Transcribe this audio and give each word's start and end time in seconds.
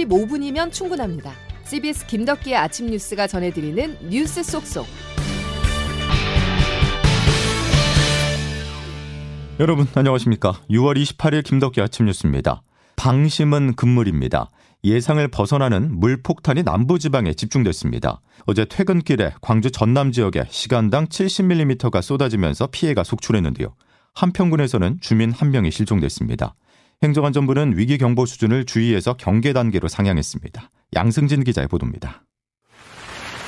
45분이면 0.00 0.72
충분합니다. 0.72 1.32
CBS 1.64 2.06
김덕기의 2.06 2.56
아침 2.56 2.86
뉴스가 2.86 3.26
전해드리는 3.26 4.08
뉴스 4.08 4.42
속속. 4.42 4.86
여러분 9.58 9.86
안녕하십니까? 9.94 10.52
6월 10.70 11.00
28일 11.00 11.44
김덕기 11.44 11.80
아침 11.80 12.06
뉴스입니다. 12.06 12.62
방심은 12.96 13.74
금물입니다. 13.74 14.50
예상을 14.82 15.26
벗어나는 15.28 16.00
물폭탄이 16.00 16.62
남부지방에 16.62 17.34
집중됐습니다. 17.34 18.22
어제 18.46 18.64
퇴근길에 18.64 19.34
광주 19.42 19.70
전남 19.70 20.12
지역에 20.12 20.44
시간당 20.48 21.06
70mm가 21.06 22.00
쏟아지면서 22.00 22.68
피해가 22.68 23.04
속출했는데요. 23.04 23.74
한평군에서는 24.14 24.98
주민 25.00 25.30
한 25.30 25.50
명이 25.50 25.70
실종됐습니다. 25.70 26.54
행정안전부는 27.02 27.78
위기 27.78 27.96
경보 27.96 28.26
수준을 28.26 28.66
주의에서 28.66 29.14
경계 29.14 29.54
단계로 29.54 29.88
상향했습니다. 29.88 30.70
양승진 30.94 31.44
기자의 31.44 31.66
보도입니다. 31.66 32.24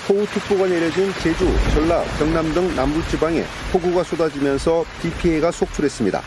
호우특보가 0.08 0.68
내려진 0.68 1.12
제주, 1.22 1.46
전라, 1.74 2.02
경남 2.18 2.50
등 2.54 2.74
남부 2.74 3.06
지방에 3.10 3.44
폭우가 3.70 4.04
쏟아지면서 4.04 4.84
비 5.02 5.10
피해가 5.10 5.50
속출했습니다. 5.50 6.22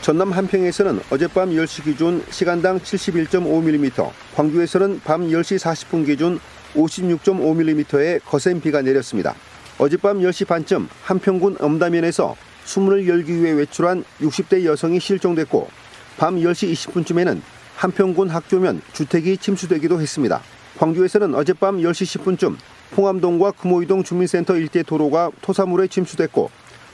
전남 0.00 0.30
한평에서는 0.30 1.00
어젯밤 1.10 1.50
10시 1.50 1.84
기준 1.84 2.24
시간당 2.30 2.78
71.5mm, 2.78 4.08
광주에서는 4.36 5.00
밤 5.00 5.22
10시 5.26 5.58
40분 5.58 6.06
기준 6.06 6.38
56.5mm의 6.74 8.20
거센 8.24 8.60
비가 8.60 8.80
내렸습니다. 8.80 9.34
어젯밤 9.76 10.20
10시 10.20 10.46
반쯤 10.46 10.88
한평군 11.02 11.56
엄다면에서 11.58 12.36
수문을 12.64 13.08
열기 13.08 13.34
위해 13.42 13.50
외출한 13.50 14.04
60대 14.20 14.64
여성이 14.64 15.00
실종됐고 15.00 15.79
밤 16.20 16.36
10시 16.36 16.70
20분쯤에는 16.74 17.40
한평군 17.76 18.28
학교면 18.28 18.82
주택이 18.92 19.38
침수되기도 19.38 20.02
했습니다. 20.02 20.42
광주에서는 20.78 21.34
어젯밤 21.34 21.78
10시 21.78 22.20
10분쯤 22.20 22.56
풍암동과 22.90 23.52
금호이동 23.52 24.02
주민센터 24.02 24.56
일대 24.56 24.82
도로가 24.82 25.30
토사물에 25.40 25.86
침수됐고 25.86 26.50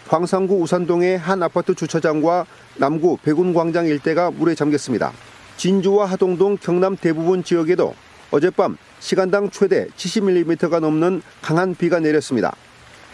광산구 0.07 0.61
우산동의 0.63 1.19
한 1.19 1.43
아파트 1.43 1.75
주차장과 1.75 2.47
남구 2.77 3.17
백운광장 3.17 3.89
일대가 3.89 4.31
물에 4.31 4.55
잠겼습니다. 4.55 5.11
진주와 5.57 6.07
하동동 6.07 6.57
경남 6.59 6.97
대부분 6.97 7.43
지역에도 7.43 7.97
어젯밤 8.31 8.79
시간당 9.01 9.51
최대 9.51 9.89
70mm가 9.97 10.79
넘는 10.79 11.21
강한 11.43 11.75
비가 11.75 11.99
내렸습니다. 11.99 12.55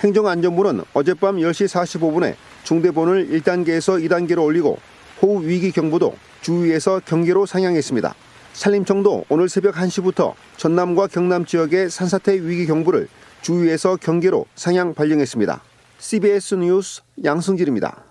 행정안전부는 0.00 0.82
어젯밤 0.92 1.38
10시 1.38 1.68
45분에 1.68 2.34
중대본을 2.64 3.30
1단계에서 3.30 4.06
2단계로 4.06 4.44
올리고 4.44 4.78
호우 5.22 5.44
위기 5.44 5.70
경보도 5.70 6.16
주위에서 6.40 7.00
경계로 7.00 7.46
상향했습니다. 7.46 8.14
산림청도 8.54 9.26
오늘 9.28 9.48
새벽 9.48 9.76
1시부터 9.76 10.34
전남과 10.56 11.06
경남 11.06 11.46
지역의 11.46 11.90
산사태 11.90 12.34
위기 12.44 12.66
경보를 12.66 13.08
주위에서 13.40 13.96
경계로 13.96 14.46
상향 14.56 14.94
발령했습니다. 14.94 15.62
CBS 15.98 16.56
뉴스 16.56 17.02
양승길입니다. 17.24 18.04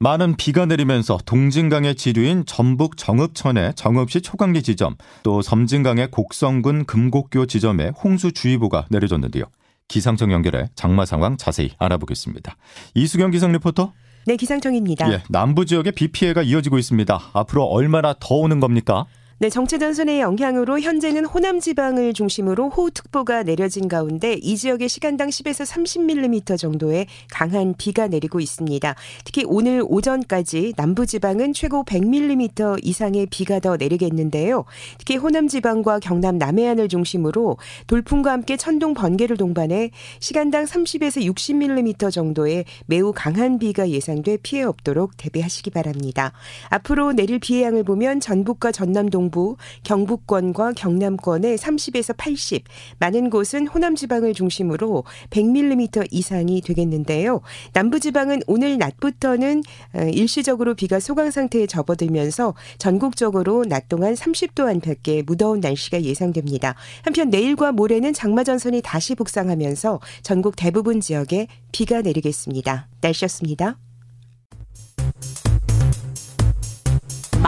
많은 0.00 0.36
비가 0.36 0.66
내리면서 0.66 1.16
동진강의 1.24 1.94
지류인 1.94 2.44
전북 2.44 2.96
정읍천의 2.96 3.74
정읍시 3.76 4.22
초강리 4.22 4.64
지점, 4.64 4.96
또 5.22 5.42
섬진강의 5.42 6.10
곡성군 6.10 6.86
금곡교 6.86 7.46
지점에 7.46 7.90
홍수주의보가 8.02 8.86
내려졌는데요. 8.90 9.44
기상청 9.86 10.32
연결해 10.32 10.70
장마 10.74 11.06
상황 11.06 11.36
자세히 11.36 11.70
알아보겠습니다. 11.78 12.56
이수경 12.94 13.30
기상 13.30 13.52
리포터. 13.52 13.92
네, 14.26 14.36
기상청입니다. 14.36 15.12
예, 15.12 15.22
남부 15.28 15.66
지역에 15.66 15.90
비 15.90 16.08
피해가 16.08 16.42
이어지고 16.42 16.78
있습니다. 16.78 17.20
앞으로 17.32 17.64
얼마나 17.64 18.14
더 18.18 18.36
오는 18.36 18.60
겁니까? 18.60 19.06
네, 19.38 19.48
정체 19.50 19.78
전선의 19.78 20.20
영향으로 20.20 20.78
현재는 20.78 21.24
호남 21.24 21.58
지방을 21.58 22.12
중심으로 22.12 22.68
호우특보가 22.68 23.42
내려진 23.42 23.88
가운데 23.88 24.34
이 24.34 24.56
지역에 24.56 24.86
시간당 24.86 25.30
10에서 25.30 25.66
30mm 25.66 26.56
정도의 26.56 27.06
강한 27.28 27.74
비가 27.76 28.06
내리고 28.06 28.38
있습니다. 28.38 28.94
특히 29.24 29.44
오늘 29.44 29.82
오전까지 29.84 30.74
남부 30.76 31.06
지방은 31.06 31.54
최고 31.54 31.82
100mm 31.84 32.78
이상의 32.82 33.26
비가 33.30 33.58
더 33.58 33.76
내리겠는데요. 33.76 34.64
특히 34.98 35.16
호남 35.16 35.48
지방과 35.48 35.98
경남 35.98 36.38
남해안을 36.38 36.88
중심으로 36.88 37.56
돌풍과 37.88 38.30
함께 38.30 38.56
천둥 38.56 38.94
번개를 38.94 39.36
동반해 39.38 39.90
시간당 40.20 40.66
30에서 40.66 41.34
60mm 41.34 42.12
정도의 42.12 42.64
매우 42.86 43.12
강한 43.12 43.58
비가 43.58 43.90
예상돼 43.90 44.36
피해 44.44 44.62
없도록 44.62 45.16
대비하시기 45.16 45.70
바랍니다. 45.70 46.32
앞으로 46.68 47.12
내릴 47.12 47.40
비의 47.40 47.64
양을 47.64 47.82
보면 47.82 48.20
전북과 48.20 48.70
전남 48.70 49.08
동부 49.08 49.31
동부, 49.32 49.56
경북권과 49.82 50.74
경남권에 50.74 51.56
30에서 51.56 52.14
80, 52.16 52.64
많은 52.98 53.30
곳은 53.30 53.66
호남 53.66 53.96
지방을 53.96 54.34
중심으로 54.34 55.04
100mm 55.30 56.08
이상이 56.10 56.60
되겠는데요. 56.60 57.40
남부 57.72 57.98
지방은 57.98 58.42
오늘 58.46 58.78
낮부터는 58.78 59.62
어, 59.94 60.02
일시적으로 60.02 60.74
비가 60.74 61.00
소강 61.00 61.30
상태에 61.30 61.66
접어들면서 61.66 62.54
전국적으로 62.78 63.64
낮 63.64 63.88
동안 63.88 64.14
30도 64.14 64.68
안팎의 64.68 65.24
무더운 65.24 65.60
날씨가 65.60 66.02
예상됩니다. 66.02 66.74
한편 67.02 67.30
내일과 67.30 67.72
모레는 67.72 68.12
장마 68.12 68.44
전선이 68.44 68.82
다시 68.82 69.14
북상하면서 69.14 70.00
전국 70.22 70.54
대부분 70.56 71.00
지역에 71.00 71.48
비가 71.72 72.02
내리겠습니다. 72.02 72.88
날씨였습니다. 73.00 73.78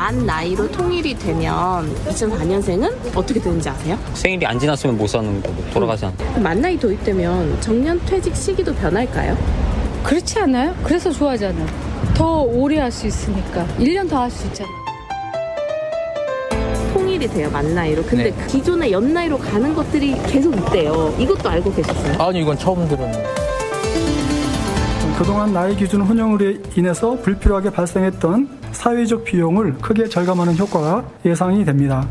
만 0.05 0.27
나이로 0.27 0.71
통일이 0.71 1.15
되면 1.15 1.91
2004년생은 2.11 3.17
어떻게 3.17 3.41
되는지 3.41 3.71
아세요? 3.71 3.99
생일이 4.13 4.45
안 4.45 4.59
지났으면 4.59 4.99
못 4.99 5.07
사는 5.07 5.43
거고 5.43 5.55
돌아가지 5.73 6.05
않나. 6.05 6.41
만 6.41 6.61
나이 6.61 6.79
도입되면 6.79 7.63
정년 7.63 7.99
퇴직 8.05 8.37
시기도 8.37 8.75
변할까요? 8.75 9.35
그렇지 10.03 10.41
않아요? 10.41 10.75
그래서 10.83 11.11
좋아하잖아요. 11.11 11.67
더 12.15 12.43
오래 12.43 12.81
할 12.81 12.93
수 12.93 13.07
있으니까. 13.07 13.67
1년 13.79 14.07
더 14.11 14.19
할 14.21 14.31
수 14.31 14.47
있잖아. 14.49 14.69
통일이 16.93 17.27
돼요, 17.27 17.49
만 17.51 17.75
나이로. 17.75 18.03
근데 18.03 18.25
네. 18.31 18.47
기존의 18.47 18.93
연 18.93 19.11
나이로 19.15 19.39
가는 19.39 19.75
것들이 19.75 20.21
계속 20.27 20.55
있대요. 20.55 21.15
이것도 21.19 21.49
알고 21.49 21.75
계셨어요? 21.75 22.23
아니 22.23 22.43
이건 22.43 22.59
처음 22.59 22.87
들었네. 22.87 23.25
그동안 25.17 25.55
나이 25.55 25.75
기준 25.75 26.03
혼용으로 26.03 26.57
인해서 26.77 27.13
불필요하게 27.23 27.71
발생했던 27.71 28.64
사회적 28.85 29.25
비용을 29.25 29.79
크게 29.79 30.11
절감하는 30.11 30.59
효과가 30.59 31.09
예상이 31.25 31.65
됩니다. 31.65 32.07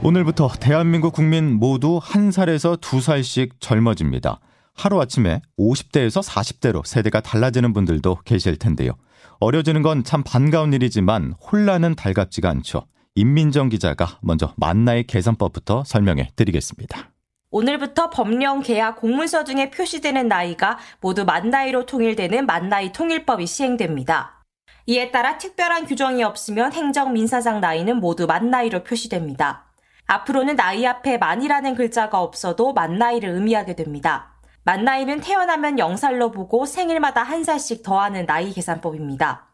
오늘부터 0.00 0.48
대한민국 0.60 1.12
국민 1.12 1.58
모두 1.58 1.98
한 2.00 2.30
살에서 2.30 2.76
두 2.80 3.00
살씩 3.00 3.54
젊어집니다. 3.58 4.38
하루아침에 4.74 5.42
50대에서 5.58 6.22
40대로 6.24 6.86
세대가 6.86 7.20
달라지는 7.20 7.72
분들도 7.72 8.18
계실 8.24 8.56
텐데요. 8.56 8.92
어려지는 9.40 9.82
건 9.82 10.04
참 10.04 10.22
반가운 10.22 10.72
일이지만 10.72 11.32
혼란은 11.50 11.96
달갑지가 11.96 12.48
않죠. 12.48 12.86
임민정 13.16 13.70
기자가 13.70 14.20
먼저 14.22 14.54
만나의 14.56 15.02
계산법부터 15.08 15.82
설명해 15.84 16.30
드리겠습니다. 16.36 17.10
오늘부터 17.52 18.10
법령, 18.10 18.62
계약, 18.62 19.00
공문서 19.00 19.42
등에 19.42 19.70
표시되는 19.70 20.28
나이가 20.28 20.78
모두 21.00 21.24
만 21.24 21.50
나이로 21.50 21.84
통일되는 21.84 22.46
만 22.46 22.68
나이 22.68 22.92
통일법이 22.92 23.44
시행됩니다. 23.44 24.44
이에 24.86 25.10
따라 25.10 25.36
특별한 25.36 25.86
규정이 25.86 26.22
없으면 26.22 26.72
행정, 26.72 27.12
민사상 27.12 27.60
나이는 27.60 27.96
모두 27.96 28.26
만 28.26 28.50
나이로 28.50 28.84
표시됩니다. 28.84 29.64
앞으로는 30.06 30.54
나이 30.54 30.86
앞에 30.86 31.18
만이라는 31.18 31.74
글자가 31.74 32.22
없어도 32.22 32.72
만 32.72 32.98
나이를 32.98 33.30
의미하게 33.30 33.74
됩니다. 33.74 34.34
만 34.62 34.84
나이는 34.84 35.20
태어나면 35.20 35.76
0살로 35.76 36.32
보고 36.32 36.66
생일마다 36.66 37.24
한 37.24 37.42
살씩 37.42 37.82
더하는 37.82 38.26
나이 38.26 38.52
계산법입니다. 38.52 39.49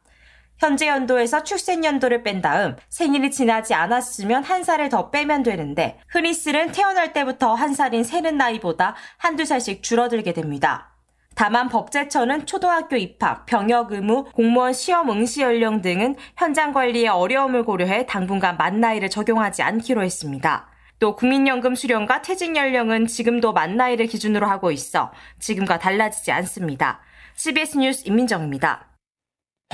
현재 0.58 0.88
연도에서 0.88 1.42
출생 1.42 1.84
연도를 1.84 2.22
뺀 2.22 2.40
다음 2.40 2.76
생일이 2.88 3.30
지나지 3.30 3.74
않았으면 3.74 4.42
한 4.44 4.64
살을 4.64 4.88
더 4.88 5.10
빼면 5.10 5.42
되는데 5.42 5.98
흔히 6.08 6.32
쓰는 6.32 6.72
태어날 6.72 7.12
때부터 7.12 7.54
한 7.54 7.74
살인 7.74 8.04
세는 8.04 8.38
나이보다 8.38 8.94
한두 9.18 9.44
살씩 9.44 9.82
줄어들게 9.82 10.32
됩니다. 10.32 10.92
다만 11.34 11.68
법제처는 11.68 12.46
초등학교 12.46 12.96
입학, 12.96 13.44
병역 13.44 13.92
의무, 13.92 14.24
공무원 14.32 14.72
시험 14.72 15.10
응시 15.10 15.42
연령 15.42 15.82
등은 15.82 16.16
현장 16.34 16.72
관리에 16.72 17.08
어려움을 17.08 17.64
고려해 17.64 18.06
당분간 18.06 18.56
만 18.56 18.80
나이를 18.80 19.10
적용하지 19.10 19.62
않기로 19.62 20.02
했습니다. 20.02 20.68
또 20.98 21.14
국민연금 21.14 21.74
수령과 21.74 22.22
퇴직 22.22 22.56
연령은 22.56 23.06
지금도 23.06 23.52
만 23.52 23.76
나이를 23.76 24.06
기준으로 24.06 24.46
하고 24.46 24.70
있어 24.70 25.12
지금과 25.38 25.78
달라지지 25.78 26.32
않습니다. 26.32 27.00
CBS 27.34 27.76
뉴스 27.76 28.08
임민정입니다. 28.08 28.95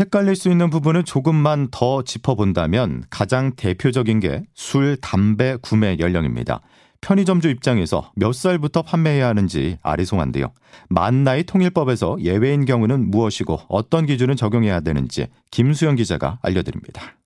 헷갈릴 0.00 0.36
수 0.36 0.50
있는 0.50 0.70
부분을 0.70 1.02
조금만 1.02 1.68
더 1.70 2.02
짚어본다면 2.02 3.04
가장 3.10 3.54
대표적인 3.56 4.20
게 4.20 4.42
술, 4.54 4.96
담배 4.96 5.56
구매 5.60 5.98
연령입니다. 5.98 6.62
편의점주 7.02 7.48
입장에서 7.50 8.10
몇 8.14 8.32
살부터 8.32 8.82
판매해야 8.82 9.28
하는지 9.28 9.76
아리송한데요. 9.82 10.52
만 10.88 11.24
나이 11.24 11.42
통일법에서 11.42 12.18
예외인 12.20 12.64
경우는 12.64 13.10
무엇이고 13.10 13.58
어떤 13.68 14.06
기준을 14.06 14.36
적용해야 14.36 14.80
되는지 14.80 15.26
김수영 15.50 15.96
기자가 15.96 16.38
알려드립니다. 16.42 17.16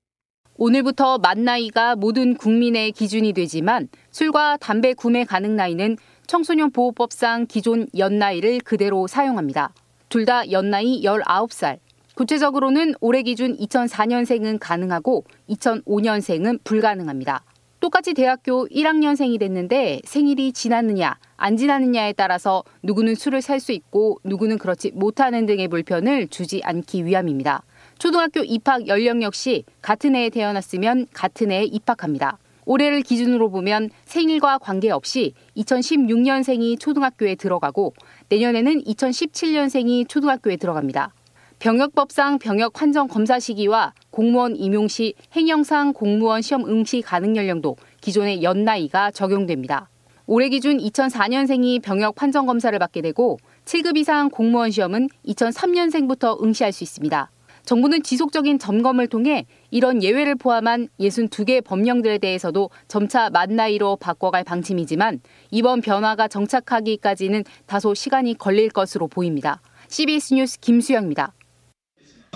오늘부터 0.57 1.19
만 1.19 1.45
나이가 1.45 1.95
모든 1.95 2.35
국민의 2.35 2.93
기준이 2.93 3.35
되지만 3.35 3.89
술과 4.11 4.57
담배 4.57 4.95
구매 4.95 5.25
가능 5.25 5.55
나이는 5.55 5.99
청소년 6.27 6.73
보호법상 6.73 7.47
기존 7.47 7.87
연나이를 7.97 8.61
그대로 8.61 9.07
사용합니다. 9.07 9.73
둘 10.09 10.25
다 10.25 10.51
연나이 10.51 11.03
19살. 11.03 11.79
구체적으로는 12.17 12.95
올해 13.03 13.23
기준 13.23 13.55
2004년생은 13.59 14.57
가능하고 14.59 15.25
2005년생은 15.51 16.65
불가능합니다. 16.65 17.45
똑같이 17.79 18.15
대학교 18.15 18.67
1학년생이 18.69 19.39
됐는데 19.39 20.01
생일이 20.03 20.53
지났느냐, 20.53 21.19
안 21.37 21.57
지났느냐에 21.59 22.15
따라서 22.15 22.65
누구는 22.83 23.17
술을 23.17 23.43
살 23.43 23.61
수 23.61 23.73
있고 23.73 24.19
누구는 24.25 24.57
그렇지 24.57 24.93
못하는 24.93 25.45
등의 25.45 25.69
불편을 25.69 26.29
주지 26.29 26.63
않기 26.65 27.05
위함입니다. 27.05 27.63
초등학교 27.99 28.41
입학 28.41 28.89
연령 28.89 29.23
역시 29.23 29.65
같은 29.83 30.15
해에 30.15 30.31
태어났으면 30.31 31.09
같은 31.13 31.51
해에 31.51 31.65
입학합니다. 31.65 32.39
올해를 32.65 33.03
기준으로 33.03 33.51
보면 33.51 33.91
생일과 34.07 34.57
관계없이 34.57 35.35
2016년생이 35.59 36.81
초등학교에 36.81 37.35
들어가고 37.35 37.93
내년에는 38.31 38.85
2017년생이 38.85 40.09
초등학교에 40.09 40.57
들어갑니다. 40.57 41.13
병역법상 41.59 42.39
병역 42.39 42.81
환정 42.81 43.09
검사 43.09 43.41
시기와 43.41 43.95
공무원 44.11 44.57
임용 44.57 44.89
시 44.89 45.15
행정상 45.33 45.95
공무원 45.95 46.43
시험 46.43 46.67
응시 46.69 47.01
가능 47.01 47.35
연령도 47.35 47.77
기존의 48.03 48.43
연나이가 48.43 49.11
적용됩니다. 49.11 49.89
올해 50.27 50.51
기준 50.51 50.77
2004년생이 50.77 51.83
병역 51.83 52.21
환정 52.21 52.45
검사를 52.47 52.79
받게 52.79 53.01
되고 53.01 53.39
7급 53.65 53.97
이상 53.97 54.29
공무원 54.29 54.71
시험은 54.71 55.09
2003년생부터 55.27 56.43
응시할 56.43 56.73
수 56.73 56.85
있습니다. 56.85 57.31
정부는 57.65 58.03
지속적인 58.03 58.59
점검을 58.59 59.09
통해 59.09 59.47
이런 59.71 60.03
예외를 60.03 60.37
포함한 60.37 60.89
62개 61.01 61.65
법령들에 61.65 62.19
대해서도 62.19 62.71
점차 62.87 63.31
만 63.31 63.57
나이로 63.57 63.97
바꿔갈 63.97 64.45
방침이지만 64.45 65.21
이번 65.51 65.81
변화가 65.81 66.29
정착하기까지는 66.29 67.45
다소 67.65 67.95
시간이 67.95 68.37
걸릴 68.37 68.69
것으로 68.69 69.09
보입니다. 69.09 69.61
CBS 69.89 70.35
뉴스 70.35 70.61
김수영입니다. 70.61 71.33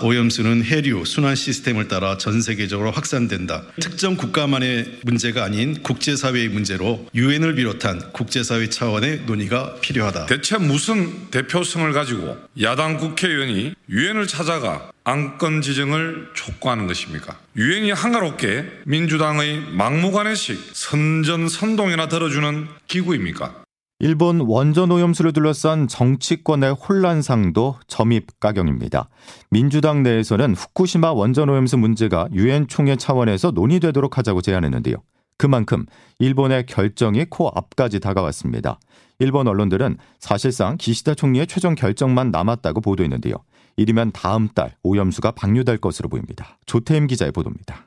오염수는 0.03 0.63
해류 0.63 1.05
순환 1.05 1.35
시스템을 1.35 1.87
따라 1.87 2.17
전 2.17 2.41
세계적으로 2.41 2.91
확산된다. 2.91 3.63
특정 3.79 4.15
국가만의 4.15 4.99
문제가 5.03 5.43
아닌 5.43 5.81
국제사회의 5.83 6.49
문제로 6.49 7.07
유엔을 7.13 7.55
비롯한 7.55 8.11
국제사회 8.11 8.69
차원의 8.69 9.21
논의가 9.25 9.75
필요하다. 9.81 10.25
대체 10.25 10.57
무슨 10.57 11.29
대표성을 11.29 11.91
가지고 11.93 12.37
야당 12.61 12.97
국회의원이 12.97 13.73
유엔을 13.89 14.27
찾아가 14.27 14.91
안건 15.03 15.61
지정을 15.61 16.29
촉구하는 16.35 16.87
것입니까? 16.87 17.39
유엔이 17.55 17.91
한가롭게 17.91 18.65
민주당의 18.85 19.61
막무가내식 19.71 20.59
선전 20.73 21.49
선동이나 21.49 22.07
들어주는 22.07 22.67
기구입니까? 22.87 23.63
일본 24.03 24.41
원전 24.41 24.89
오염수를 24.89 25.31
둘러싼 25.31 25.87
정치권의 25.87 26.73
혼란상도 26.73 27.75
점입 27.85 28.39
가경입니다. 28.39 29.09
민주당 29.51 30.01
내에서는 30.01 30.55
후쿠시마 30.55 31.11
원전 31.11 31.49
오염수 31.49 31.77
문제가 31.77 32.27
유엔 32.33 32.67
총회 32.67 32.95
차원에서 32.95 33.51
논의되도록 33.51 34.17
하자고 34.17 34.41
제안했는데요. 34.41 34.95
그만큼 35.37 35.85
일본의 36.17 36.65
결정이 36.65 37.25
코앞까지 37.25 37.99
다가왔습니다. 37.99 38.79
일본 39.19 39.47
언론들은 39.47 39.97
사실상 40.17 40.77
기시다 40.77 41.13
총리의 41.13 41.45
최종 41.45 41.75
결정만 41.75 42.31
남았다고 42.31 42.81
보도했는데요. 42.81 43.35
이르면 43.77 44.13
다음 44.13 44.47
달 44.47 44.75
오염수가 44.81 45.29
방류될 45.29 45.77
것으로 45.77 46.09
보입니다. 46.09 46.57
조태임 46.65 47.05
기자의 47.05 47.31
보도입니다. 47.31 47.85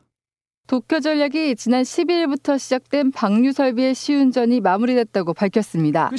도쿄전력이 0.66 1.56
지난 1.56 1.82
12일부터 1.82 2.58
시작된 2.58 3.12
방류 3.12 3.52
설비의 3.52 3.94
시운전이 3.94 4.62
마무리됐다고 4.62 5.34
밝혔습니다. 5.34 6.10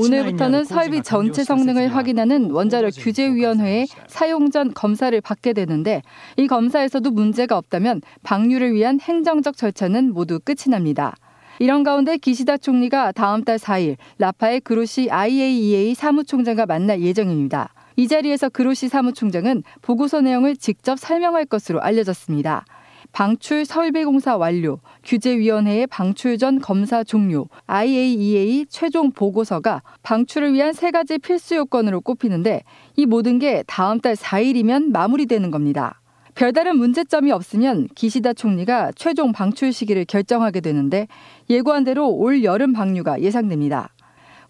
오늘부터는 0.00 0.64
설비 0.64 1.00
전체 1.00 1.44
성능을 1.44 1.94
확인하는 1.94 2.50
원자력 2.50 2.90
규제위원회의 2.96 3.86
사용 4.08 4.50
전 4.50 4.74
검사를 4.74 5.18
받게 5.20 5.52
되는데 5.52 6.02
이 6.36 6.48
검사에서도 6.48 7.08
문제가 7.12 7.56
없다면 7.56 8.02
방류를 8.24 8.74
위한 8.74 8.98
행정적 9.00 9.56
절차는 9.56 10.12
모두 10.12 10.40
끝이 10.40 10.68
납니다. 10.68 11.14
이런 11.60 11.84
가운데 11.84 12.16
기시다 12.16 12.56
총리가 12.56 13.12
다음 13.12 13.44
달 13.44 13.58
4일 13.58 13.98
라파의 14.18 14.62
그로시 14.62 15.10
IAEA 15.10 15.94
사무총장과 15.94 16.66
만날 16.66 17.00
예정입니다. 17.02 17.72
이 17.94 18.08
자리에서 18.08 18.48
그로시 18.48 18.88
사무총장은 18.88 19.62
보고서 19.80 20.22
내용을 20.22 20.56
직접 20.56 20.98
설명할 20.98 21.44
것으로 21.44 21.80
알려졌습니다. 21.82 22.64
방출 23.12 23.64
설비공사 23.64 24.36
완료, 24.36 24.78
규제위원회의 25.04 25.86
방출 25.86 26.38
전 26.38 26.60
검사 26.60 27.02
종료, 27.02 27.48
IAEA 27.66 28.66
최종 28.68 29.10
보고서가 29.10 29.82
방출을 30.02 30.52
위한 30.52 30.72
세 30.72 30.90
가지 30.90 31.18
필수 31.18 31.56
요건으로 31.56 32.00
꼽히는데 32.00 32.62
이 32.96 33.06
모든 33.06 33.38
게 33.38 33.64
다음 33.66 34.00
달 34.00 34.14
4일이면 34.14 34.92
마무리되는 34.92 35.50
겁니다. 35.50 36.00
별다른 36.34 36.78
문제점이 36.78 37.32
없으면 37.32 37.88
기시다 37.94 38.32
총리가 38.32 38.92
최종 38.94 39.32
방출 39.32 39.72
시기를 39.72 40.04
결정하게 40.04 40.60
되는데 40.60 41.08
예고한 41.50 41.84
대로 41.84 42.08
올 42.08 42.44
여름 42.44 42.72
방류가 42.72 43.20
예상됩니다. 43.20 43.90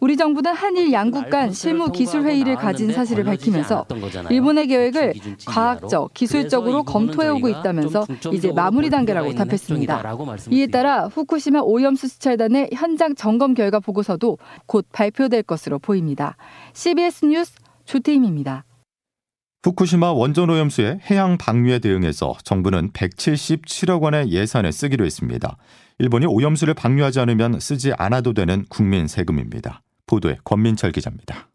우리 0.00 0.16
정부는 0.16 0.54
한일 0.54 0.92
양국 0.92 1.28
간 1.28 1.52
실무 1.52 1.92
기술 1.92 2.22
회의를 2.22 2.56
가진 2.56 2.90
사실을 2.90 3.24
밝히면서 3.24 3.86
일본의 4.30 4.66
계획을 4.66 5.14
과학적, 5.46 6.14
기술적으로 6.14 6.82
검토해오고 6.84 7.48
있다면서 7.48 8.06
이제 8.32 8.50
마무리 8.52 8.88
단계라고 8.88 9.34
답했습니다. 9.34 10.16
이에 10.50 10.66
따라 10.68 11.06
후쿠시마 11.06 11.60
오염수 11.60 12.08
수찰단의 12.08 12.70
현장 12.72 13.14
점검 13.14 13.54
결과 13.54 13.78
보고서도 13.78 14.38
곧 14.66 14.86
발표될 14.90 15.42
것으로 15.42 15.78
보입니다. 15.78 16.36
CBS 16.72 17.26
뉴스 17.26 17.52
조태임입니다. 17.84 18.64
후쿠시마 19.62 20.12
원전 20.12 20.48
오염수의 20.48 21.00
해양 21.10 21.36
방류에 21.36 21.80
대응해서 21.80 22.34
정부는 22.44 22.92
177억 22.92 24.00
원의 24.00 24.30
예산을 24.30 24.72
쓰기로 24.72 25.04
했습니다. 25.04 25.58
일본이 25.98 26.24
오염수를 26.24 26.72
방류하지 26.72 27.20
않으면 27.20 27.60
쓰지 27.60 27.92
않아도 27.92 28.32
되는 28.32 28.64
국민 28.70 29.06
세금입니다. 29.06 29.82
보도에 30.10 30.38
권민철 30.44 30.90
기자입니다. 30.90 31.48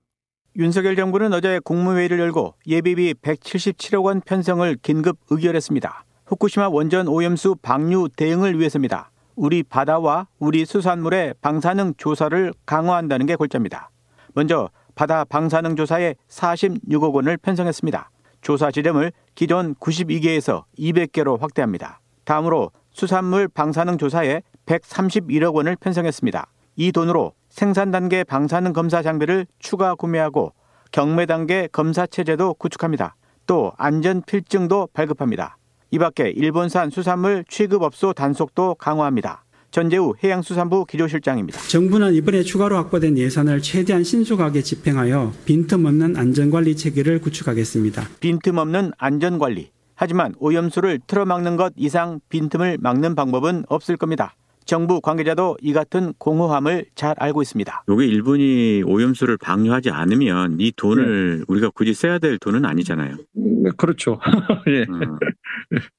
윤석열 0.55 0.95
정부는 0.95 1.33
어제 1.33 1.59
국무회의를 1.59 2.17
열고 2.19 2.55
예비비 2.65 3.13
177억 3.15 4.05
원 4.05 4.21
편성을 4.21 4.77
긴급 4.81 5.17
의결했습니다. 5.29 6.05
후쿠시마 6.27 6.69
원전 6.69 7.09
오염수 7.09 7.57
방류 7.61 8.09
대응을 8.15 8.57
위해서입니다. 8.57 9.11
우리 9.35 9.63
바다와 9.63 10.27
우리 10.39 10.65
수산물의 10.65 11.35
방사능 11.41 11.95
조사를 11.97 12.53
강화한다는 12.65 13.25
게 13.25 13.35
골자입니다. 13.35 13.91
먼저 14.33 14.69
바다 14.95 15.25
방사능 15.25 15.75
조사에 15.75 16.15
46억 16.29 17.13
원을 17.13 17.35
편성했습니다. 17.35 18.09
조사 18.39 18.71
지점을 18.71 19.11
기존 19.35 19.75
92개에서 19.75 20.63
200개로 20.79 21.37
확대합니다. 21.37 21.99
다음으로 22.23 22.71
수산물 22.91 23.49
방사능 23.49 23.97
조사에 23.97 24.41
131억 24.65 25.53
원을 25.53 25.75
편성했습니다. 25.75 26.47
이 26.75 26.91
돈으로 26.91 27.33
생산 27.49 27.91
단계 27.91 28.23
방사능 28.23 28.73
검사 28.73 29.01
장비를 29.01 29.47
추가 29.59 29.95
구매하고 29.95 30.53
경매 30.91 31.25
단계 31.25 31.67
검사 31.71 32.05
체제도 32.05 32.53
구축합니다. 32.55 33.15
또 33.47 33.71
안전 33.77 34.21
필증도 34.21 34.89
발급합니다. 34.93 35.57
이 35.91 35.99
밖에 35.99 36.29
일본산 36.29 36.89
수산물 36.89 37.45
취급업소 37.47 38.13
단속도 38.13 38.75
강화합니다. 38.75 39.43
전재우 39.71 40.13
해양수산부 40.23 40.85
기조실장입니다. 40.85 41.59
정부는 41.67 42.13
이번에 42.13 42.43
추가로 42.43 42.77
확보된 42.77 43.17
예산을 43.17 43.61
최대한 43.61 44.03
신속하게 44.05 44.61
집행하여 44.61 45.33
빈틈없는 45.45 46.15
안전관리 46.15 46.77
체계를 46.77 47.19
구축하겠습니다. 47.19 48.07
빈틈없는 48.21 48.91
안전관리. 48.97 49.71
하지만 49.95 50.33
오염수를 50.39 51.01
틀어막는 51.07 51.57
것 51.57 51.73
이상 51.75 52.19
빈틈을 52.29 52.77
막는 52.79 53.15
방법은 53.15 53.65
없을 53.67 53.97
겁니다. 53.97 54.35
정부 54.65 54.99
관계자도 54.99 55.57
이 55.61 55.73
같은 55.73 56.13
공허함을 56.17 56.85
잘 56.95 57.15
알고 57.17 57.41
있습니다. 57.41 57.85
이게 57.87 58.05
일본이 58.05 58.83
오염수를 58.85 59.37
방류하지 59.37 59.91
않으면 59.91 60.57
이 60.59 60.71
돈을 60.75 61.37
네. 61.37 61.43
우리가 61.47 61.69
굳이 61.69 61.93
써야 61.93 62.17
될 62.17 62.39
돈은 62.39 62.65
아니잖아요. 62.65 63.17
네, 63.33 63.69
그렇죠. 63.77 64.19
예. 64.67 64.85
음. 64.89 65.17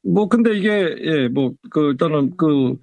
뭐 0.04 0.28
근데 0.28 0.56
이게 0.56 0.96
예, 1.00 1.28
뭐그 1.28 1.92
일단은 1.92 2.32
그 2.36 2.74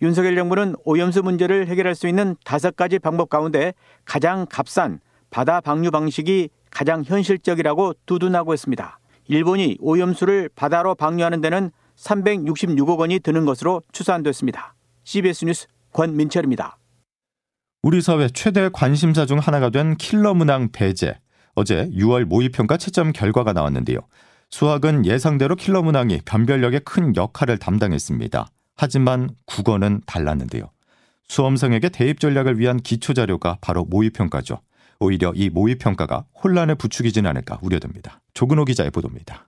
윤석열 0.00 0.36
정부는 0.36 0.76
오염수 0.84 1.22
문제를 1.22 1.66
해결할 1.66 1.94
수 1.94 2.08
있는 2.08 2.36
다섯 2.44 2.76
가지 2.76 2.98
방법 2.98 3.28
가운데 3.28 3.74
가장 4.04 4.46
값싼 4.48 5.00
바다 5.30 5.60
방류 5.60 5.90
방식이 5.90 6.48
가장 6.70 7.02
현실적이라고 7.04 7.94
두둔하고 8.06 8.54
있습니다. 8.54 8.98
일본이 9.28 9.76
오염수를 9.80 10.50
바다로 10.54 10.94
방류하는 10.94 11.40
데는 11.40 11.70
366억 11.96 12.98
원이 12.98 13.20
드는 13.20 13.44
것으로 13.44 13.82
추산됐습니다. 13.92 14.74
CBS 15.04 15.44
뉴스 15.44 15.66
권민철입니다. 15.92 16.78
우리 17.82 18.02
사회 18.02 18.28
최대 18.28 18.68
관심사 18.72 19.26
중 19.26 19.38
하나가 19.38 19.70
된 19.70 19.96
킬러 19.96 20.34
문항 20.34 20.70
배제. 20.72 21.18
어제 21.54 21.88
6월 21.90 22.24
모의평가 22.24 22.76
채점 22.76 23.12
결과가 23.12 23.52
나왔는데요. 23.52 23.98
수학은 24.50 25.06
예상대로 25.06 25.56
킬러 25.56 25.82
문항이 25.82 26.20
변별력에 26.24 26.80
큰 26.80 27.16
역할을 27.16 27.58
담당했습니다. 27.58 28.48
하지만 28.76 29.30
국어는 29.46 30.02
달랐는데요. 30.06 30.70
수험생에게 31.28 31.90
대입 31.90 32.20
전략을 32.20 32.58
위한 32.58 32.78
기초 32.78 33.14
자료가 33.14 33.58
바로 33.60 33.84
모의평가죠. 33.84 34.60
오히려 34.98 35.32
이 35.34 35.48
모의평가가 35.48 36.24
혼란을 36.42 36.74
부추기진 36.74 37.26
않을까 37.26 37.58
우려됩니다. 37.62 38.20
조근호 38.34 38.64
기자의 38.64 38.90
보도입니다. 38.90 39.46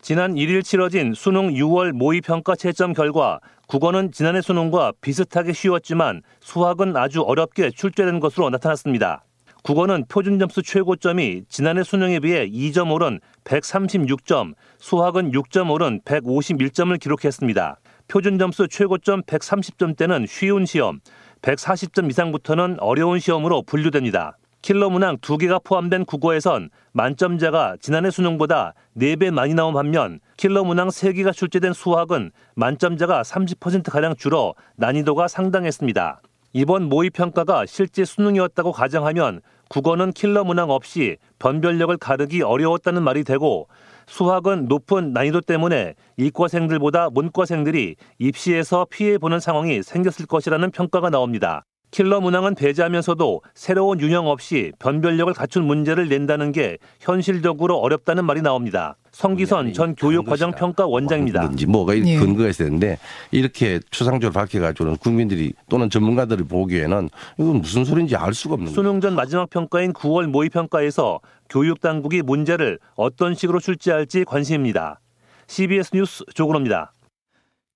지난 0.00 0.34
1일 0.34 0.64
치러진 0.64 1.12
수능 1.12 1.52
6월 1.52 1.92
모의평가 1.92 2.54
채점 2.54 2.92
결과 2.92 3.40
국어는 3.66 4.12
지난해 4.12 4.40
수능과 4.40 4.92
비슷하게 5.00 5.52
쉬웠지만 5.52 6.22
수학은 6.40 6.96
아주 6.96 7.22
어렵게 7.22 7.70
출제된 7.70 8.20
것으로 8.20 8.48
나타났습니다. 8.48 9.24
국어는 9.64 10.06
표준 10.08 10.38
점수 10.38 10.62
최고점이 10.62 11.42
지난해 11.48 11.82
수능에 11.82 12.20
비해 12.20 12.48
2점 12.48 12.92
오른 12.92 13.20
136점, 13.44 14.54
수학은 14.78 15.32
6점 15.32 15.70
오른 15.70 16.00
151점을 16.02 16.98
기록했습니다. 16.98 17.78
표준 18.06 18.38
점수 18.38 18.68
최고점 18.68 19.22
130점대는 19.24 20.26
쉬운 20.26 20.64
시험, 20.64 21.00
140점 21.42 22.08
이상부터는 22.08 22.78
어려운 22.80 23.18
시험으로 23.18 23.62
분류됩니다. 23.62 24.37
킬러 24.60 24.90
문항 24.90 25.18
두 25.20 25.38
개가 25.38 25.60
포함된 25.60 26.04
국어에선 26.04 26.70
만점자가 26.92 27.76
지난해 27.80 28.10
수능보다 28.10 28.74
4배 28.96 29.30
많이 29.30 29.54
나온 29.54 29.72
반면 29.72 30.20
킬러 30.36 30.64
문항 30.64 30.88
3개가 30.88 31.32
출제된 31.32 31.72
수학은 31.72 32.32
만점자가 32.54 33.22
30%가량 33.22 34.16
줄어 34.16 34.54
난이도가 34.76 35.28
상당했습니다. 35.28 36.20
이번 36.54 36.84
모의평가가 36.88 37.66
실제 37.66 38.04
수능이었다고 38.04 38.72
가정하면 38.72 39.42
국어는 39.68 40.12
킬러 40.12 40.44
문항 40.44 40.70
없이 40.70 41.18
변별력을 41.38 41.96
가르기 41.98 42.42
어려웠다는 42.42 43.02
말이 43.02 43.22
되고 43.22 43.68
수학은 44.06 44.66
높은 44.66 45.12
난이도 45.12 45.42
때문에 45.42 45.94
이과생들보다 46.16 47.10
문과생들이 47.10 47.96
입시에서 48.18 48.86
피해보는 48.90 49.38
상황이 49.38 49.82
생겼을 49.82 50.26
것이라는 50.26 50.70
평가가 50.70 51.10
나옵니다. 51.10 51.64
킬러 51.90 52.20
문항은 52.20 52.54
배제하면서도 52.54 53.42
새로운 53.54 54.00
유형 54.00 54.28
없이 54.28 54.72
변별력을 54.78 55.32
갖춘 55.32 55.66
문제를 55.66 56.08
낸다는 56.08 56.52
게 56.52 56.78
현실적으로 57.00 57.78
어렵다는 57.78 58.24
말이 58.24 58.42
나옵니다. 58.42 58.96
성기선 59.12 59.72
전 59.72 59.94
교육과정평가 59.94 60.86
원장입니다. 60.86 61.50
뭐가 61.66 61.94
네. 61.94 62.18
근거가 62.18 62.48
있어야 62.50 62.66
되는데 62.68 62.98
이렇게 63.30 63.80
추상적으로 63.90 64.32
밝혀가지고는 64.32 64.98
국민들이 64.98 65.54
또는 65.68 65.88
전문가들이 65.90 66.44
보기에는 66.44 67.08
이건 67.38 67.60
무슨 67.60 67.84
소리인지 67.84 68.16
알 68.16 68.34
수가 68.34 68.54
없는 68.54 68.72
수능 68.72 69.00
전 69.00 69.14
마지막 69.14 69.48
평가인 69.50 69.92
9월 69.92 70.26
모의평가에서 70.26 71.20
교육당국이 71.48 72.22
문제를 72.22 72.78
어떤 72.94 73.34
식으로 73.34 73.60
출제할지 73.60 74.24
관심입니다. 74.24 75.00
CBS 75.46 75.90
뉴스 75.94 76.24
조근호입니다. 76.34 76.92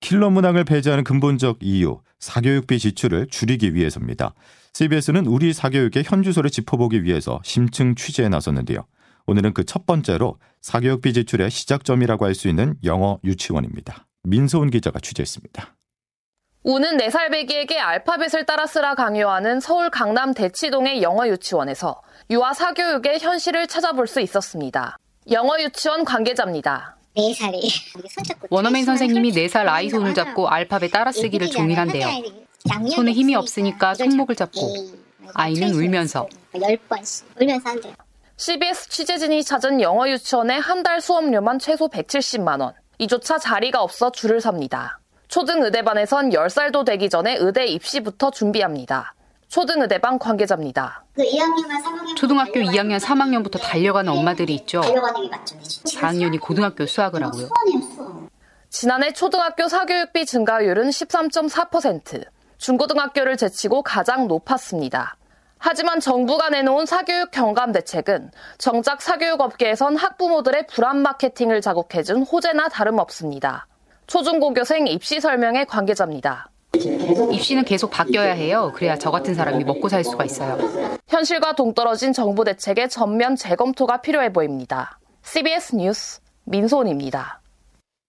킬러 0.03 0.29
문항을 0.31 0.65
배제하는 0.65 1.05
근본적 1.05 1.59
이유, 1.63 2.01
사교육비 2.19 2.79
지출을 2.79 3.29
줄이기 3.29 3.75
위해서입니다. 3.75 4.35
CBS는 4.75 5.27
우리 5.27 5.53
사교육의 5.53 6.03
현주소를 6.05 6.51
짚어보기 6.51 7.05
위해서 7.05 7.41
심층 7.45 7.95
취재에 7.95 8.29
나섰는데요. 8.29 8.85
오늘은 9.27 9.55
그 9.55 9.65
첫 9.65 9.87
번째로 9.87 10.39
사교육비 10.61 11.13
지출의 11.13 11.51
시작점이라고 11.51 12.25
할 12.27 12.35
수 12.35 12.49
있는 12.49 12.75
영어 12.85 13.19
유치원입니다. 13.25 14.07
민소은 14.25 14.71
기자가 14.71 14.99
취재했습니다. 15.01 15.77
우는 16.65 16.97
4살 16.97 17.31
배기에게 17.31 17.79
알파벳을 17.79 18.45
따라 18.47 18.67
쓰라 18.67 18.95
강요하는 18.95 19.61
서울 19.61 19.91
강남 19.91 20.33
대치동의 20.35 21.03
영어 21.03 21.27
유치원에서 21.29 22.01
유아 22.31 22.55
사교육의 22.55 23.21
현실을 23.21 23.67
찾아볼 23.67 24.07
수 24.07 24.21
있었습니다. 24.21 24.97
영어 25.31 25.61
유치원 25.61 26.05
관계자입니다. 26.05 26.97
4살이 27.17 27.69
원어민 28.51 28.85
선생님이 28.85 29.33
4살 29.33 29.69
아이 29.69 29.89
손을 29.91 30.15
잡고 30.15 30.49
알파벳 30.49 30.91
따라쓰기를 30.93 31.51
종일한대요. 31.51 32.09
손에 32.95 33.13
힘이 33.13 33.35
없으니까 33.35 33.95
손목을 33.95 34.35
잡고 34.35 34.61
아이는 35.35 35.75
울면서 35.75 36.27
10번씩 36.55 37.25
울면서 37.41 37.69
한대요. 37.71 37.95
CBS 38.37 38.89
취재진이 38.89 39.45
찾은 39.45 39.81
영어 39.83 40.09
유치원의 40.09 40.61
한 40.61 40.83
달 40.83 41.01
수업료만 41.01 41.59
최소 41.59 41.89
170만 41.89 42.61
원. 42.61 42.73
이조차 42.99 43.39
자리가 43.39 43.83
없어 43.83 44.11
줄을 44.11 44.41
섭니다. 44.41 44.99
초등 45.29 45.63
의대반에선 45.63 46.31
10살도 46.31 46.85
되기 46.85 47.09
전에 47.09 47.37
의대 47.39 47.67
입시부터 47.67 48.31
준비합니다. 48.31 49.15
초등의대방 49.53 50.19
관계자입니다. 50.19 51.05
그 51.15 51.23
2학년만 51.23 51.85
3학년 51.85 52.17
초등학교 52.17 52.61
2학년 52.61 52.99
3학년부터 52.99 53.61
달려가는 53.61 54.11
엄마들이 54.11 54.55
있죠. 54.55 54.81
달려가는 54.81 55.21
게 55.21 55.29
맞죠. 55.29 55.59
4학년이 55.59 56.41
고등학교 56.41 56.87
수학을 56.87 57.23
하고요. 57.23 57.51
지난해 58.71 59.13
초등학교 59.13 59.69
사교육비 59.69 60.25
증가율은 60.25 60.89
13.4%, 60.89 62.25
중고등학교를 62.57 63.37
제치고 63.37 63.83
가장 63.83 64.27
높았습니다. 64.27 65.19
하지만 65.59 66.01
정부가 66.01 66.49
내놓은 66.49 66.87
사교육 66.87 67.31
경감 67.31 67.73
대책은 67.73 68.31
정작 68.57 69.03
사교육 69.03 69.39
업계에선 69.43 69.97
학부모들의 69.97 70.67
불안 70.69 71.03
마케팅을 71.03 71.61
자극해준 71.61 72.23
호재나 72.23 72.71
다름없습니다. 72.71 73.67
초중고교생 74.07 74.87
입시 74.87 75.21
설명회 75.21 75.67
관계자입니다. 75.67 76.52
입시는 77.33 77.65
계속 77.65 77.91
바뀌어야 77.91 78.33
해요. 78.33 78.73
그래야 78.75 78.97
저 78.97 79.11
같은 79.11 79.35
사람이 79.35 79.65
먹고 79.65 79.89
살 79.89 80.05
수가 80.05 80.25
있어요. 80.25 80.59
현실과 81.09 81.55
동떨어진 81.55 82.13
정부 82.13 82.45
대책의 82.45 82.89
전면 82.89 83.37
재검토가 83.37 84.01
필요해 84.01 84.33
보입니다. 84.33 84.99
CBS 85.23 85.77
뉴스 85.77 86.21
민소은입니다. 86.45 87.41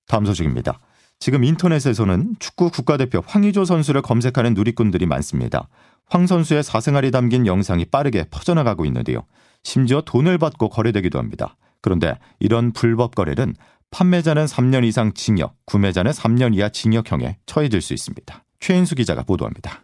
다음 0.08 0.26
소식입니다. 0.26 0.80
지금 1.20 1.44
인터넷에서는 1.44 2.36
축구 2.40 2.70
국가대표 2.70 3.22
황의조 3.26 3.66
선수를 3.66 4.02
검색하는 4.02 4.54
누리꾼들이 4.54 5.06
많습니다. 5.06 5.68
황 6.06 6.28
선수의 6.28 6.64
사생활이 6.64 7.12
담긴 7.12 7.48
영상이 7.48 7.86
빠르게 7.86 8.26
퍼져나가고 8.30 8.86
있는데요. 8.86 9.26
심지어 9.64 10.02
돈을 10.02 10.38
받고 10.38 10.70
거래되기도 10.70 11.20
합니다. 11.20 11.56
그런데 11.82 12.18
이런 12.40 12.72
불법 12.74 13.16
거래는 13.16 13.56
판매자는 13.92 14.46
3년 14.46 14.84
이상 14.84 15.14
징역, 15.14 15.56
구매자는 15.66 16.12
3년 16.12 16.56
이하 16.56 16.70
징역형에 16.70 17.38
처해질 17.46 17.82
수 17.82 17.94
있습니다. 17.94 18.43
최인수 18.64 18.96
기자가 18.96 19.24
보도합니다. 19.24 19.82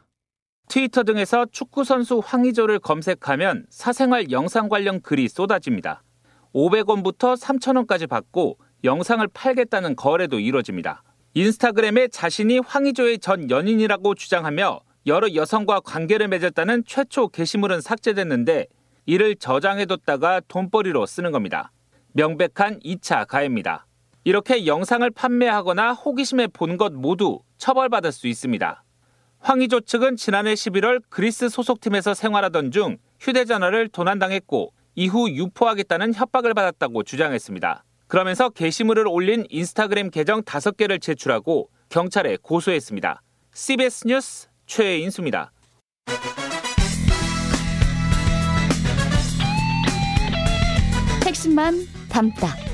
트위터 0.69 1.03
등에서 1.03 1.45
축구 1.51 1.83
선수 1.83 2.21
황의조를 2.23 2.79
검색하면 2.79 3.65
사생활 3.69 4.31
영상 4.31 4.69
관련 4.69 5.01
글이 5.01 5.27
쏟아집니다. 5.27 6.01
500원부터 6.55 7.37
3,000원까지 7.37 8.07
받고 8.07 8.57
영상을 8.85 9.27
팔겠다는 9.33 9.97
거래도 9.97 10.39
이뤄집니다. 10.39 11.03
인스타그램에 11.33 12.07
자신이 12.07 12.59
황의조의 12.59 13.19
전 13.19 13.49
연인이라고 13.49 14.15
주장하며 14.15 14.79
여러 15.07 15.33
여성과 15.33 15.81
관계를 15.81 16.29
맺었다는 16.29 16.85
최초 16.85 17.27
게시물은 17.27 17.81
삭제됐는데 17.81 18.67
이를 19.05 19.35
저장해뒀다가 19.35 20.39
돈벌이로 20.47 21.05
쓰는 21.05 21.33
겁니다. 21.33 21.73
명백한 22.13 22.79
2차 22.79 23.27
가해입니다. 23.27 23.87
이렇게 24.29 24.67
영상을 24.67 25.09
판매하거나 25.09 25.93
호기심에 25.93 26.47
본 26.53 26.77
것 26.77 26.93
모두 26.93 27.39
처벌받을 27.57 28.11
수 28.11 28.27
있습니다. 28.27 28.83
황의조 29.39 29.81
측은 29.81 30.17
지난해 30.17 30.53
11월 30.53 31.01
그리스 31.09 31.49
소속팀에서 31.49 32.13
생활하던 32.13 32.69
중 32.69 32.97
휴대전화를 33.19 33.89
도난당했고 33.89 34.71
이후 34.93 35.31
유포하겠다는 35.31 36.13
협박을 36.13 36.53
받았다고 36.53 37.01
주장했습니다. 37.03 37.83
그러면서 38.07 38.49
게시물을 38.49 39.07
올린 39.07 39.45
인스타그램 39.49 40.11
계정 40.11 40.43
5개를 40.43 41.01
제출하고 41.01 41.71
경찰에 41.89 42.37
고소했습니다. 42.39 43.23
CBS 43.55 44.07
뉴스 44.07 44.47
최인수입니다. 44.67 45.51
핵심만 51.25 51.87
담다. 52.09 52.68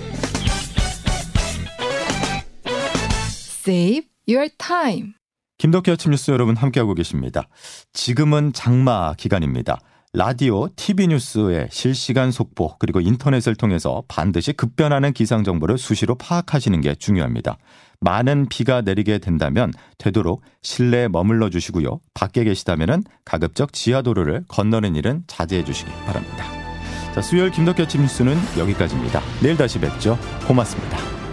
Save 3.68 4.08
your 4.30 4.50
time. 4.60 5.14
김덕기 5.58 5.90
아침 5.90 6.12
뉴스 6.12 6.30
여러분 6.30 6.56
함께하고 6.56 6.94
계십니다. 6.94 7.48
지금은 7.94 8.54
장마 8.54 9.16
기간입니다. 9.16 9.80
라디오, 10.14 10.70
TV 10.76 11.08
뉴스의 11.08 11.70
실시간 11.72 12.32
속보 12.32 12.78
그리고 12.78 13.02
인터넷을 13.02 13.56
통해서 13.56 14.04
반드시 14.08 14.54
급변하는 14.54 15.14
기상 15.14 15.44
정보를 15.44 15.80
수시로 15.80 16.14
파악하시는 16.16 16.80
게 16.82 16.94
중요합니다. 16.94 17.58
많은 18.02 18.48
비가 18.50 18.82
내리게 18.82 19.18
된다면 19.18 19.72
되도록 19.98 20.44
실내에 20.62 21.08
머물러 21.08 21.50
주시고요. 21.50 22.00
밖에 22.14 22.44
계시다면은 22.44 23.04
가급적 23.26 23.74
지하도로를 23.74 24.46
건너는 24.48 24.96
일은 24.96 25.24
자제해 25.26 25.64
주시기 25.64 25.90
바랍니다. 26.06 26.46
자, 27.16 27.22
수요일 27.22 27.50
김덕기 27.50 27.82
아침 27.82 28.02
뉴스는 28.02 28.38
여기까지입니다. 28.60 29.22
내일 29.42 29.58
다시 29.58 29.80
뵙죠. 29.80 30.20
고맙습니다. 30.48 31.25